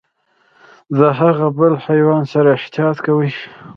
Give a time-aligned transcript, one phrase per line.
[0.97, 3.29] د هغه بل حیوان سره احتياط کوئ.